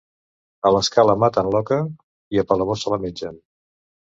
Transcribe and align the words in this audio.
A 0.69 0.71
l'Escala 0.75 1.15
maten 1.23 1.49
l'oca 1.57 1.77
i 2.37 2.43
a 2.43 2.45
Palamós 2.53 2.87
se 2.89 2.95
la 2.97 3.01
mengen. 3.05 3.39